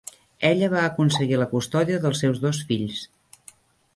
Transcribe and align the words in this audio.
Ella 0.51 0.69
va 0.71 0.79
aconseguir 0.85 1.37
la 1.41 1.47
custòdia 1.51 2.01
dels 2.05 2.21
seus 2.25 2.41
dos 2.47 2.61
fills. 2.71 3.03